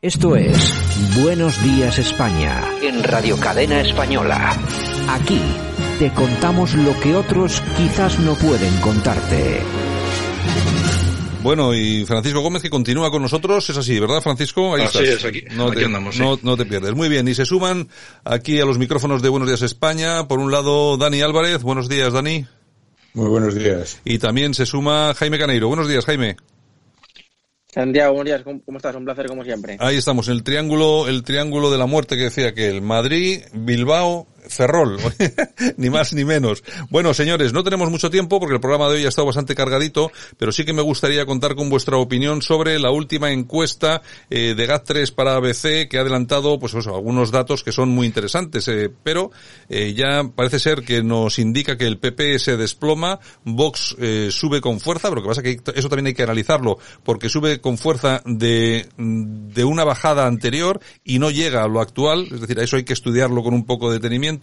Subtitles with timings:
[0.00, 0.56] Esto es
[1.20, 4.56] Buenos Días España en Radio Cadena Española.
[5.08, 5.40] Aquí
[5.98, 9.60] te contamos lo que otros quizás no pueden contarte.
[11.42, 14.74] Bueno, y Francisco Gómez que continúa con nosotros, es así, ¿verdad Francisco?
[14.74, 16.14] Ahí así es, aquí, no aquí te, andamos.
[16.14, 16.20] sí.
[16.20, 16.94] no, no te pierdes.
[16.94, 17.88] Muy bien, y se suman
[18.24, 22.12] aquí a los micrófonos de Buenos Días España, por un lado Dani Álvarez, buenos días
[22.12, 22.46] Dani,
[23.14, 24.00] Muy buenos días.
[24.04, 26.36] y también se suma Jaime Caneiro, buenos días Jaime.
[27.70, 28.96] Santiago, buenos días, ¿cómo estás?
[28.96, 29.76] Un placer como siempre.
[29.78, 34.26] Ahí estamos, el triángulo, el triángulo de la muerte que decía que el Madrid, Bilbao,
[34.48, 34.98] Ferrol,
[35.76, 36.62] ni más ni menos.
[36.90, 40.10] Bueno, señores, no tenemos mucho tiempo porque el programa de hoy ha estado bastante cargadito,
[40.36, 44.68] pero sí que me gustaría contar con vuestra opinión sobre la última encuesta eh, de
[44.68, 49.30] GAT3 para ABC que ha adelantado, pues algunos datos que son muy interesantes, eh, pero
[49.68, 53.96] eh, ya parece ser que nos indica que el PP se desploma, Vox
[54.30, 57.60] sube con fuerza, pero lo que pasa que eso también hay que analizarlo, porque sube
[57.60, 62.58] con fuerza de, de una bajada anterior y no llega a lo actual, es decir,
[62.58, 64.37] a eso hay que estudiarlo con un poco de detenimiento,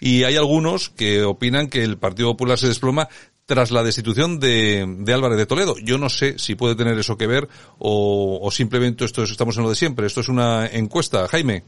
[0.00, 3.08] y hay algunos que opinan que el Partido Popular se desploma
[3.46, 5.74] tras la destitución de, de Álvarez de Toledo.
[5.82, 7.48] Yo no sé si puede tener eso que ver
[7.78, 10.06] o, o simplemente esto es, estamos en lo de siempre.
[10.06, 11.26] Esto es una encuesta.
[11.28, 11.64] Jaime.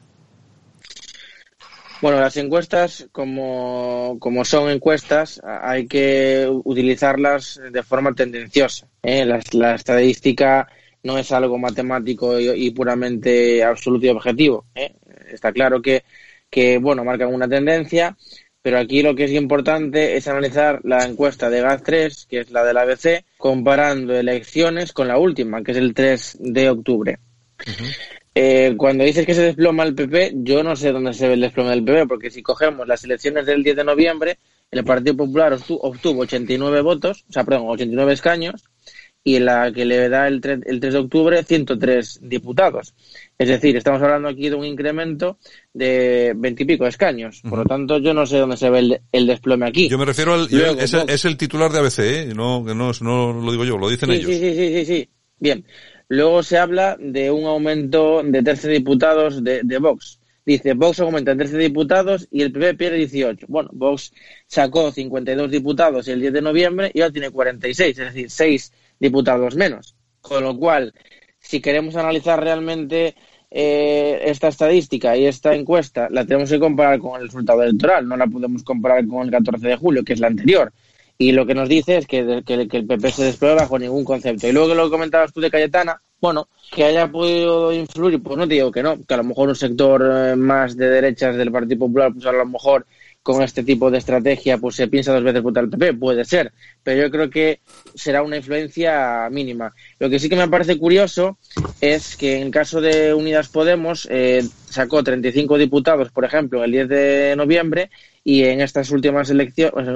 [2.00, 8.86] Bueno, las encuestas, como, como son encuestas, hay que utilizarlas de forma tendenciosa.
[9.02, 9.25] ¿eh?
[9.25, 10.69] La, la estadística
[11.02, 14.67] no es algo matemático y, y puramente absoluto y objetivo.
[14.75, 14.95] ¿eh?
[15.33, 16.05] Está claro que,
[16.55, 18.16] que, bueno, marcan una tendencia,
[18.62, 22.62] pero aquí lo que es importante es analizar la encuesta de GAT3, que es la
[22.64, 27.19] del ABC, comparando elecciones con la última, que es el 3 de octubre.
[28.36, 31.41] Eh, cuando dices que se desploma el PP, yo no sé dónde se ve el
[31.41, 34.39] desplome del PP, porque si cogemos las elecciones del 10 de noviembre,
[34.70, 38.64] el Partido Popular obtu- obtuvo 89 votos, o sea, perdón, 89 escaños,
[39.27, 42.94] y la que le da el 3, el 3 de octubre, 103 diputados.
[43.36, 45.38] Es decir, estamos hablando aquí de un incremento
[45.72, 47.42] de 20 y pico escaños.
[47.42, 49.88] Por lo tanto, yo no sé dónde se ve el, el desplome aquí.
[49.88, 51.12] Yo me refiero al, Luego, es, el, Vox.
[51.12, 52.33] es el titular de ABC, ¿eh?
[52.34, 54.30] no, no, no lo digo yo, lo dicen Sí, ellos.
[54.30, 55.08] sí, sí, sí, sí, sí.
[55.39, 55.64] Bien.
[56.08, 60.20] Luego se habla de un aumento de 13 diputados de, de Vox.
[60.46, 63.46] Dice, Vox aumenta en 13 diputados y el PP pierde 18.
[63.48, 64.12] Bueno, Vox
[64.46, 69.56] sacó 52 diputados el 10 de noviembre y ahora tiene 46, es decir, 6 diputados
[69.56, 69.96] menos.
[70.20, 70.92] Con lo cual,
[71.44, 73.14] si queremos analizar realmente
[73.50, 78.16] eh, esta estadística y esta encuesta, la tenemos que comparar con el resultado electoral, no
[78.16, 80.72] la podemos comparar con el 14 de julio, que es la anterior.
[81.16, 84.48] Y lo que nos dice es que, que, el PP se desplome bajo ningún concepto.
[84.48, 88.48] Y luego que lo comentabas tú de Cayetana, bueno, que haya podido influir, pues no
[88.48, 91.52] te digo que no, que a lo mejor un sector eh, más de derechas del
[91.52, 92.86] Partido Popular, pues a lo mejor
[93.24, 96.52] con este tipo de estrategia, pues se piensa dos veces votar al PP, puede ser,
[96.83, 97.61] pero yo creo que
[97.95, 99.74] será una influencia mínima.
[99.98, 101.39] Lo que sí que me parece curioso
[101.80, 106.89] es que en caso de Unidas Podemos eh, sacó 35 diputados, por ejemplo, el 10
[106.90, 107.90] de noviembre
[108.23, 109.89] y en estas últimas elecciones,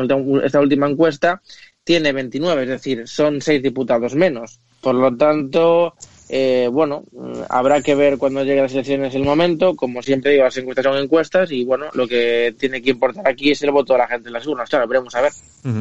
[0.43, 1.43] esta última encuesta,
[1.84, 4.59] tiene 29, es decir, son 6 diputados menos.
[4.81, 5.94] Por lo tanto,
[6.28, 7.05] eh, bueno,
[7.49, 9.75] habrá que ver cuando lleguen las elecciones el momento.
[9.77, 13.50] Como siempre digo, las encuestas son encuestas y bueno, lo que tiene que importar aquí
[13.50, 14.69] es el voto de la gente en las urnas.
[14.69, 15.33] Claro, veremos a ver.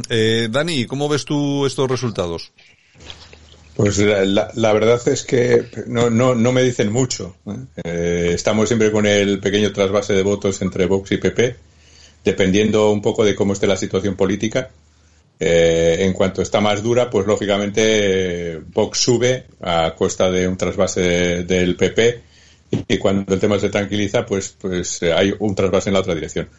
[0.10, 2.52] Eh, Dani, ¿cómo ves tú estos resultados?
[3.76, 7.36] Pues la, la- la verdad es que no, no, no me dicen mucho.
[7.46, 7.52] ¿eh?
[7.84, 11.56] Eh, estamos siempre con el pequeño trasvase de votos entre Vox y PP,
[12.26, 14.70] dependiendo un poco de cómo esté la situación política.
[15.40, 17.82] Eh, en cuanto está más dura, pues lógicamente
[18.54, 22.22] eh, Vox sube a costa de un trasvase de- del PP
[22.88, 26.16] y cuando el tema se tranquiliza, pues, pues eh, hay un trasvase en la otra
[26.16, 26.50] dirección.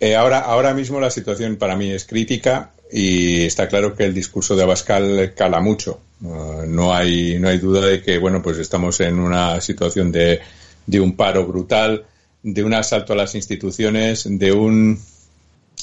[0.00, 4.14] Eh, ahora, ahora mismo la situación para mí es crítica y está claro que el
[4.14, 6.00] discurso de Abascal cala mucho.
[6.22, 10.40] Uh, no hay, no hay duda de que, bueno, pues estamos en una situación de,
[10.86, 12.04] de un paro brutal,
[12.42, 14.98] de un asalto a las instituciones, de un,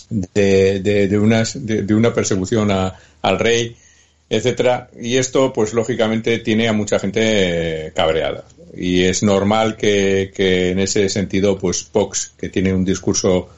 [0.09, 3.75] de, de, unas, de, de una persecución a- al rey,
[4.29, 4.89] etcétera.
[4.99, 7.19] Y esto, pues lógicamente, tiene a mucha gente
[7.87, 8.45] eh, cabreada.
[8.75, 10.31] Y es normal que,
[10.71, 13.49] en ese sentido, pues Vox, que tiene un discurso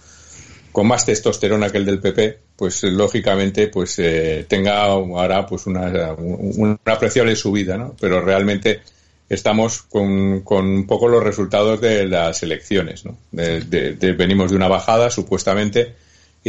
[0.72, 6.14] con más testosterona que el del PP, pues lógicamente pues eh, tenga ahora pues una,
[6.14, 7.96] una apreciable subida, ¿no?
[8.00, 8.82] Pero realmente
[9.28, 13.18] estamos con, con un poco los resultados de las elecciones, ¿no?
[13.32, 15.94] De- venimos de una bajada, supuestamente,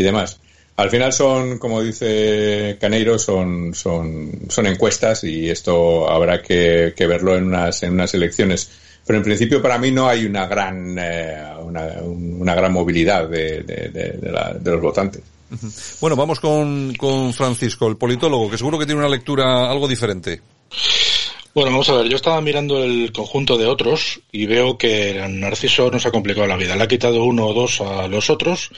[0.00, 0.40] y demás.
[0.76, 7.36] Al final son, como dice Caneiro, son, son, son encuestas y esto habrá que, verlo
[7.36, 8.70] en unas, en unas elecciones.
[9.06, 13.62] Pero en principio para mí no hay una gran, eh, una, una gran movilidad de,
[13.62, 15.22] de los votantes.
[16.00, 20.40] Bueno, vamos con, con Francisco, el politólogo, que seguro que tiene una lectura algo diferente.
[21.52, 25.90] Bueno, vamos a ver, yo estaba mirando el conjunto de otros y veo que Narciso
[25.90, 26.76] nos ha complicado la vida.
[26.76, 28.70] Le ha quitado uno o dos a los otros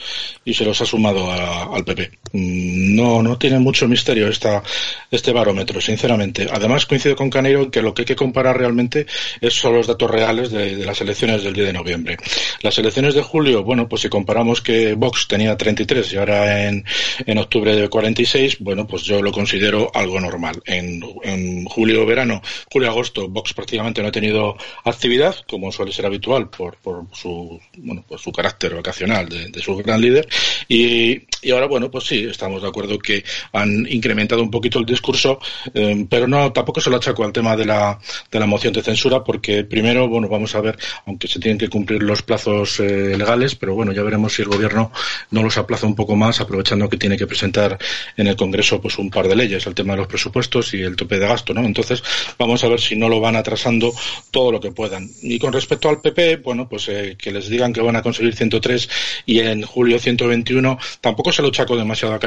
[0.43, 2.09] y se los ha sumado al PP.
[2.31, 4.63] Mm, no, no tiene mucho misterio esta,
[5.11, 6.47] este barómetro, sinceramente.
[6.51, 9.05] Además, coincido con Caneiro en que lo que hay que comparar realmente
[9.39, 12.17] es, son los datos reales de, de las elecciones del 10 de noviembre.
[12.63, 16.83] Las elecciones de julio, bueno, pues si comparamos que Vox tenía 33 y ahora en,
[17.23, 20.59] en octubre de 46, bueno, pues yo lo considero algo normal.
[20.65, 26.77] En, en julio-verano julio-agosto Vox prácticamente no ha tenido actividad, como suele ser habitual por,
[26.77, 30.27] por su bueno por su carácter vacacional de, de su gran líder.
[30.67, 34.85] Y, y, ahora, bueno, pues sí, estamos de acuerdo que han incrementado un poquito el
[34.85, 35.39] discurso,
[35.73, 37.99] eh, pero no tampoco se lo achaco al tema de la,
[38.31, 41.69] de la moción de censura, porque primero, bueno, vamos a ver, aunque se tienen que
[41.69, 44.91] cumplir los plazos eh, legales, pero bueno, ya veremos si el gobierno
[45.31, 47.77] no los aplaza un poco más, aprovechando que tiene que presentar
[48.17, 50.95] en el Congreso pues un par de leyes, el tema de los presupuestos y el
[50.95, 51.61] tope de gasto, ¿no?
[51.61, 52.03] Entonces,
[52.37, 53.93] vamos a ver si no lo van atrasando
[54.31, 55.09] todo lo que puedan.
[55.21, 58.35] Y con respecto al PP, bueno, pues eh, que les digan que van a conseguir
[58.35, 58.89] 103
[59.25, 62.19] y en julio 121, tampoco se lo chaco demasiado a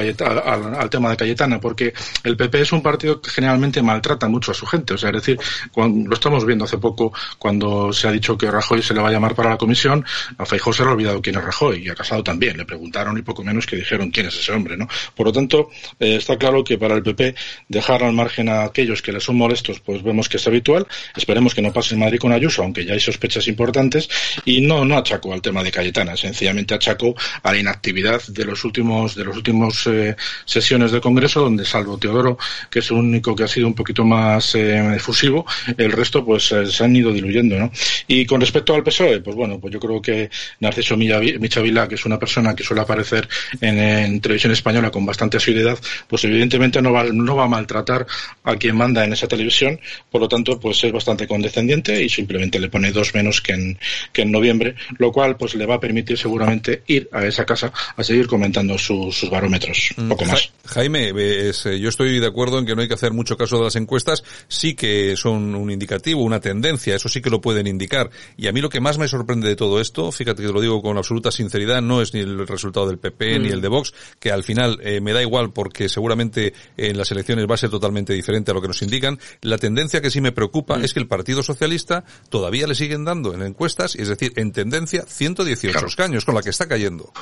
[0.81, 1.93] al, tema de Cayetana, porque
[2.25, 4.94] el PP es un partido que generalmente maltrata mucho a su gente.
[4.94, 5.38] O sea, es decir,
[5.75, 9.12] lo estamos viendo hace poco cuando se ha dicho que Rajoy se le va a
[9.12, 10.05] llamar para la comisión,
[10.38, 12.56] a Feijóo se le ha olvidado quién es Rajoy y a Casado también.
[12.56, 14.88] Le preguntaron y poco menos que dijeron quién es ese hombre, ¿no?
[15.14, 17.35] Por lo tanto, eh, está claro que para el PP
[17.69, 20.87] dejar al margen a aquellos que le son molestos, pues vemos que es habitual.
[21.17, 24.09] Esperemos que no pase en Madrid con Ayuso, aunque ya hay sospechas importantes.
[24.44, 28.64] Y no, no achaco al tema de Cayetana, sencillamente achaco a la inactividad de los
[28.64, 32.39] últimos, de los últimos eh, sesiones del Congreso, donde salvo Teodoro,
[32.71, 35.45] que es el único que ha sido un poquito más eh, efusivo,
[35.77, 37.71] el resto pues eh, se han ido diluyendo, ¿no?
[38.09, 42.05] Y con respecto al PSOE, pues bueno, pues yo creo que Narciso Michavila, que es
[42.07, 43.29] una persona que suele aparecer
[43.61, 45.79] en, en televisión española con bastante asiduidad,
[46.09, 48.07] pues evidentemente no va, no va a maltratar
[48.45, 49.79] a quien manda en esa televisión,
[50.11, 53.79] por lo tanto, pues es bastante condescendiente y simplemente le pone dos menos que en,
[54.13, 57.73] que en noviembre, lo cual pues le va a permitir seguramente ir a esa casa
[57.97, 60.50] a seguir comentando su, sus barómetros, un poco más.
[60.67, 61.12] Jaime,
[61.49, 63.77] es, yo estoy de acuerdo en que no hay que hacer mucho caso de las
[63.77, 68.11] encuestas, sí que son un indicativo, una tendencia, eso sí que lo pueden indicar.
[68.37, 70.61] Y a mí lo que más me sorprende de todo esto, fíjate que te lo
[70.61, 73.43] digo con absoluta sinceridad, no es ni el resultado del PP mm.
[73.43, 77.11] ni el de Vox, que al final eh, me da igual porque seguramente en las
[77.11, 79.19] elecciones va a ser totalmente diferente a lo que nos indican.
[79.43, 80.85] La tendencia que sí me preocupa mm.
[80.85, 85.05] es que el Partido Socialista todavía le siguen dando en encuestas, es decir, en tendencia
[85.06, 85.88] 118 claro.
[85.88, 87.12] escaños, con la que está cayendo.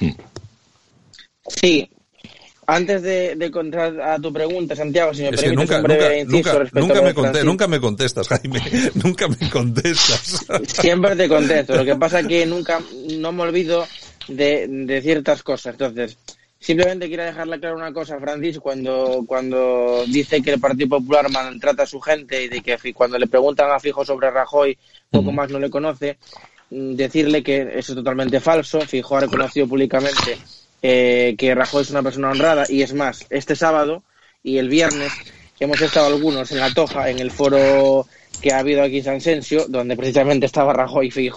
[0.00, 0.10] Mm.
[1.46, 1.90] Sí,
[2.70, 6.24] antes de, de contar a tu pregunta, Santiago, si me es permites nunca, un breve
[6.24, 8.60] nunca, inciso nunca, nunca, me conté, nunca me contestas, Jaime.
[8.94, 10.46] nunca me contestas.
[10.68, 11.74] Siempre te contesto.
[11.74, 12.80] Lo que pasa es que nunca,
[13.18, 13.86] no me olvido
[14.28, 15.74] de, de ciertas cosas.
[15.74, 16.16] Entonces,
[16.60, 21.82] simplemente quiero dejarle claro una cosa, Francis, cuando, cuando dice que el Partido Popular maltrata
[21.82, 24.78] a su gente y de que cuando le preguntan a Fijo sobre Rajoy,
[25.10, 26.18] poco más no le conoce,
[26.70, 28.80] mm, decirle que eso es totalmente falso.
[28.82, 30.38] Fijo ha reconocido públicamente
[30.82, 34.02] eh, que Rajoy es una persona honrada y es más, este sábado
[34.42, 35.12] y el viernes
[35.58, 38.06] hemos estado algunos en la Toja, en el foro
[38.40, 41.32] que ha habido aquí en San Sensio, donde precisamente estaba Rajoy y se ha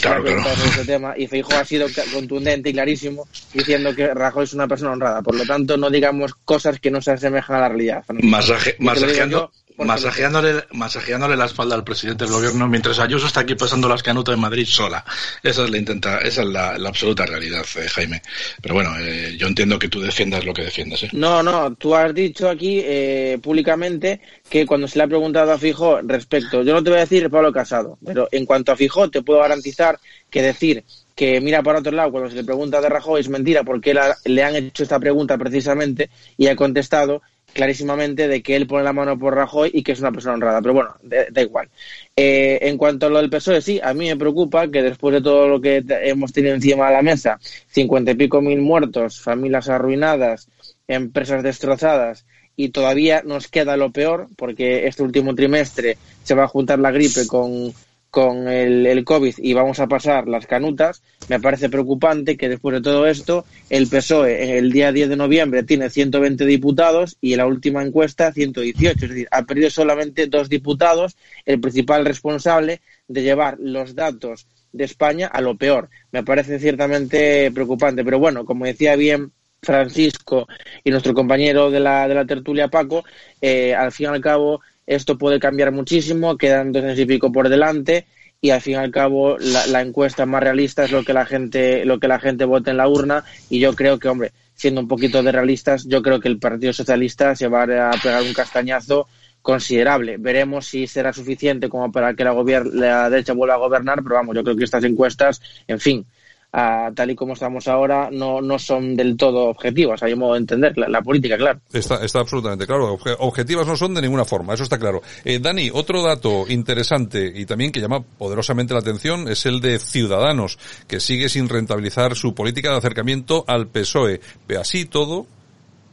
[0.00, 0.26] claro.
[0.26, 4.68] sobre este tema y Feijóo ha sido contundente y clarísimo diciendo que Rajoy es una
[4.68, 5.22] persona honrada.
[5.22, 8.04] Por lo tanto, no digamos cosas que no se asemejan a la realidad.
[8.22, 13.88] Masaje, masajeando, masajeándole, masajeándole la espalda al presidente del gobierno mientras Ayuso está aquí pasando
[13.88, 15.04] las canutas en Madrid sola.
[15.42, 18.22] Esa es la intenta, esa es la, la absoluta realidad, eh, Jaime.
[18.62, 21.02] Pero bueno, eh, yo entiendo que tú defiendas lo que defiendas.
[21.02, 21.10] ¿eh?
[21.12, 25.58] No, no, tú has dicho aquí eh, públicamente que cuando se le ha preguntado a
[25.58, 29.10] Fijo respecto, yo no te voy a decir Pablo Casado, pero en cuanto a Fijo
[29.10, 29.98] te puedo garantizar
[30.30, 33.62] que decir que mira para otro lado cuando se le pregunta de Rajoy es mentira
[33.62, 37.22] porque él ha- le han hecho esta pregunta precisamente y ha contestado
[37.54, 40.60] clarísimamente de que él pone la mano por Rajoy y que es una persona honrada.
[40.60, 41.70] Pero bueno, da, igual.
[42.14, 45.22] Eh, en cuanto a lo del PSOE, sí, a mí me preocupa que después de
[45.22, 49.68] todo lo que hemos tenido encima de la mesa, cincuenta y pico mil muertos, familias
[49.68, 50.48] arruinadas,
[50.86, 56.48] empresas destrozadas, y todavía nos queda lo peor, porque este último trimestre se va a
[56.48, 57.72] juntar la gripe con,
[58.14, 62.72] con el, el COVID y vamos a pasar las canutas, me parece preocupante que después
[62.76, 67.38] de todo esto, el PSOE el día 10 de noviembre tiene 120 diputados y en
[67.38, 69.06] la última encuesta 118.
[69.06, 74.84] Es decir, ha perdido solamente dos diputados, el principal responsable de llevar los datos de
[74.84, 75.90] España a lo peor.
[76.12, 78.04] Me parece ciertamente preocupante.
[78.04, 80.46] Pero bueno, como decía bien Francisco
[80.84, 83.04] y nuestro compañero de la, de la tertulia Paco,
[83.40, 87.48] eh, al fin y al cabo esto puede cambiar muchísimo, quedan dos y pico por
[87.48, 88.06] delante
[88.40, 91.24] y al fin y al cabo la, la encuesta más realista es lo que la
[91.24, 94.80] gente lo que la gente vota en la urna y yo creo que hombre siendo
[94.80, 98.34] un poquito de realistas yo creo que el Partido Socialista se va a pegar un
[98.34, 99.06] castañazo
[99.44, 100.16] considerable.
[100.16, 102.32] Veremos si será suficiente como para que la,
[102.72, 106.06] la derecha vuelva a gobernar, pero vamos, yo creo que estas encuestas, en fin,
[106.54, 110.40] tal y como estamos ahora, no, no son del todo objetivas, hay un modo de
[110.40, 111.60] entender la, política, claro.
[111.72, 112.96] Está, está absolutamente claro.
[113.18, 115.02] Objetivas no son de ninguna forma, eso está claro.
[115.24, 119.78] Eh, Dani, otro dato interesante y también que llama poderosamente la atención es el de
[119.78, 124.20] Ciudadanos, que sigue sin rentabilizar su política de acercamiento al PSOE.
[124.58, 125.26] Así todo,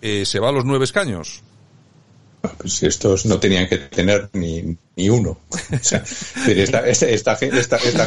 [0.02, 1.44] eh, se va a los nueve escaños.
[2.42, 5.40] Pues estos no tenían que tener ni, ni uno.
[5.72, 6.04] O sea,
[6.48, 7.36] esta, esta, esta,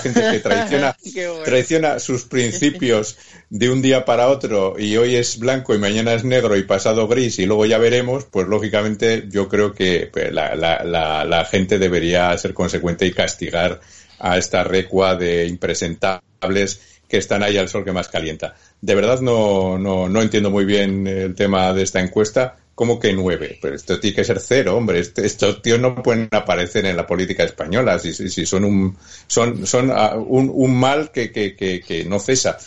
[0.01, 0.97] gente que traiciona,
[1.45, 3.17] traiciona sus principios
[3.49, 7.09] de un día para otro y hoy es blanco y mañana es negro y pasado
[7.09, 11.45] gris y luego ya veremos, pues lógicamente yo creo que pues, la, la, la, la
[11.45, 13.81] gente debería ser consecuente y castigar
[14.19, 18.55] a esta recua de impresentables que están ahí al sol que más calienta.
[18.81, 23.13] De verdad no, no, no entiendo muy bien el tema de esta encuesta ¿Cómo que
[23.13, 23.59] nueve?
[23.63, 24.99] Pero esto tiene que ser cero, hombre.
[24.99, 28.97] Este, estos tíos no pueden aparecer en la política española si, si, son un
[29.29, 32.59] son son ah, un, un mal que, que, que, no cesa.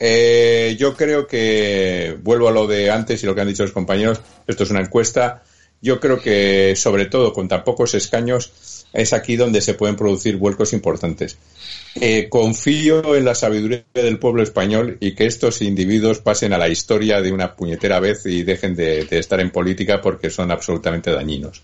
[0.00, 3.72] Eh, yo creo que vuelvo a lo de antes y lo que han dicho los
[3.72, 4.20] compañeros.
[4.48, 5.44] Esto es una encuesta.
[5.82, 10.36] Yo creo que sobre todo con tan pocos escaños es aquí donde se pueden producir
[10.36, 11.36] vuelcos importantes.
[12.00, 16.68] Eh, confío en la sabiduría del pueblo español y que estos individuos pasen a la
[16.68, 21.62] historia de una puñetera vez y dejen de estar en política porque son absolutamente dañinos.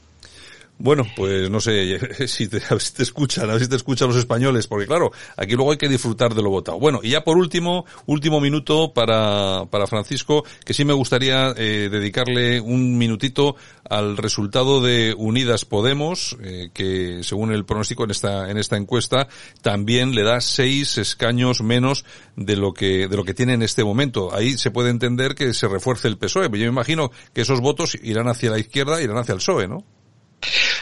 [0.79, 4.67] Bueno, pues no sé si te, te escuchan, a ver si te escuchan los españoles,
[4.67, 6.79] porque claro, aquí luego hay que disfrutar de lo votado.
[6.81, 11.89] Bueno, y ya por último, último minuto para, para Francisco, que sí me gustaría eh,
[11.91, 13.55] dedicarle un minutito
[13.89, 19.29] al resultado de Unidas Podemos, eh, que según el pronóstico en esta, en esta encuesta,
[19.61, 23.85] también le da seis escaños menos de lo que, de lo que tiene en este
[23.85, 24.35] momento.
[24.35, 26.47] Ahí se puede entender que se refuerce el PSOE.
[26.47, 29.85] Yo me imagino que esos votos irán hacia la izquierda, irán hacia el PSOE, ¿no?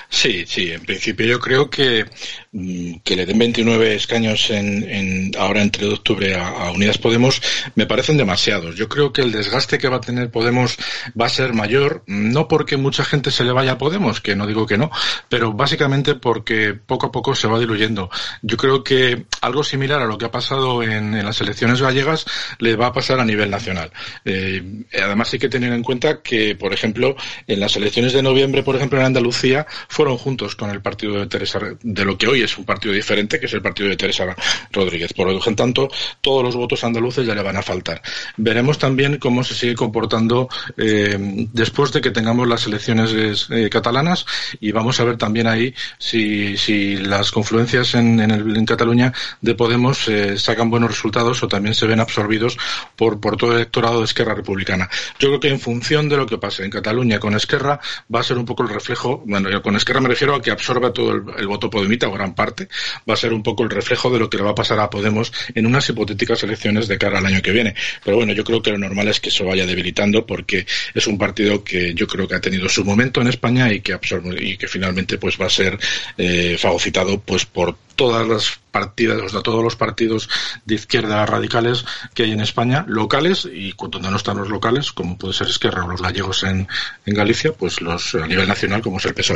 [0.08, 2.04] Sí, sí, en principio yo creo que,
[2.52, 7.40] mm, que le den 29 escaños en, ahora entre octubre a, Unidas Podemos
[7.74, 8.76] me parecen demasiados.
[8.76, 10.76] Yo creo que el desgaste que va a tener Podemos
[11.18, 14.46] va a ser mayor, no porque mucha gente se le vaya a Podemos, que no
[14.46, 14.90] digo que no,
[15.28, 18.10] pero básicamente porque poco a poco se va diluyendo.
[18.42, 22.26] Yo creo que algo similar a lo que ha pasado en, en las elecciones gallegas
[22.58, 23.90] le va a pasar a nivel nacional.
[24.24, 28.62] Eh, además hay que tener en cuenta que, por ejemplo, en las elecciones de noviembre,
[28.62, 29.49] por ejemplo, en Andalucía,
[29.88, 33.38] fueron juntos con el partido de Teresa, de lo que hoy es un partido diferente,
[33.38, 34.34] que es el partido de Teresa
[34.72, 35.12] Rodríguez.
[35.12, 35.88] Por lo tanto,
[36.20, 38.02] todos los votos andaluces ya le van a faltar.
[38.36, 41.16] Veremos también cómo se sigue comportando eh,
[41.52, 44.26] después de que tengamos las elecciones eh, catalanas
[44.60, 50.06] y vamos a ver también ahí si, si las confluencias en, en, Cataluña de Podemos
[50.08, 52.56] eh, sacan buenos resultados o también se ven absorbidos
[52.96, 54.88] por, por todo el electorado de Esquerra Republicana.
[55.18, 57.80] Yo creo que en función de lo que pase en Cataluña con Esquerra
[58.14, 59.22] va a ser un poco el reflejo,
[59.62, 62.68] con Esquerra me refiero a que absorba todo el, voto podemita o gran parte,
[63.08, 64.90] va a ser un poco el reflejo de lo que le va a pasar a
[64.90, 67.74] Podemos en unas hipotéticas elecciones de cara al año que viene.
[68.04, 71.18] Pero bueno, yo creo que lo normal es que se vaya debilitando porque es un
[71.18, 74.56] partido que yo creo que ha tenido su momento en España y que absorbe y
[74.56, 75.78] que finalmente pues va a ser
[76.18, 80.28] eh, fagocitado pues por todas las partidas, o sea, todos los partidos
[80.64, 85.18] de izquierda radicales que hay en España, locales, y donde no están los locales, como
[85.18, 86.66] puede ser Esquerra o los gallegos en,
[87.04, 89.29] en Galicia, pues los a nivel nacional, como es el PSOE.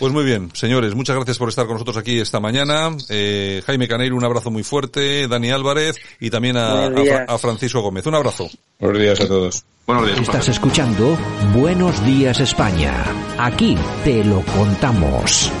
[0.00, 2.88] Pues muy bien, señores, muchas gracias por estar con nosotros aquí esta mañana.
[3.10, 6.86] Eh, Jaime Caneiro, un abrazo muy fuerte, Dani Álvarez y también a,
[7.28, 8.06] a, Francisco Gómez.
[8.06, 8.48] Un abrazo.
[8.78, 9.62] Buenos días a todos.
[9.86, 10.20] Buenos días.
[10.20, 11.18] Estás escuchando
[11.52, 13.04] Buenos Días España.
[13.38, 15.52] Aquí te lo contamos.